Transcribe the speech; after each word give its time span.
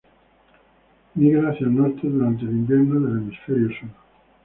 Migra 1.15 1.51
hacia 1.51 1.67
el 1.67 1.75
norte 1.75 2.07
durante 2.09 2.43
el 2.45 2.49
invierno 2.49 3.01
del 3.07 3.19
hemisferio 3.19 3.67
sur. 3.69 3.89